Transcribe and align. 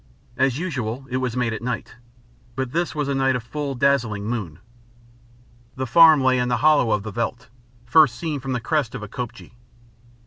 As 0.35 0.57
usual 0.57 1.05
it 1.11 1.17
was 1.17 1.37
made 1.37 1.53
at 1.53 1.61
night, 1.61 1.93
but 2.55 2.71
this 2.71 2.95
was 2.95 3.07
a 3.07 3.13
night 3.13 3.35
of 3.35 3.43
full 3.43 3.75
dazzling 3.75 4.25
moon. 4.27 4.57
The 5.75 5.85
farm 5.85 6.23
lay 6.23 6.39
in 6.39 6.49
a 6.49 6.57
hollow 6.57 6.89
of 6.91 7.03
the 7.03 7.11
veldt, 7.11 7.49
first 7.85 8.15
seen 8.15 8.39
from 8.39 8.53
the 8.53 8.59
crest 8.59 8.95
of 8.95 9.03
a 9.03 9.07
kopje. 9.07 9.51